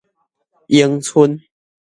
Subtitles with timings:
[0.69, 1.37] 永春